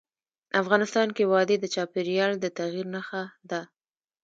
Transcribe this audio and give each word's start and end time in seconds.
افغانستان 0.61 1.07
کې 1.15 1.23
وادي 1.33 1.55
د 1.59 1.65
چاپېریال 1.73 2.31
د 2.39 2.45
تغیر 2.57 2.85
نښه 2.95 3.23
ده. 3.49 3.61